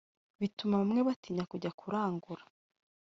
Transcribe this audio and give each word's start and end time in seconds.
bituma 0.41 0.75
bamwe 0.81 0.99
batinya 1.07 1.43
kujya 1.51 1.71
kurangura 1.79 2.43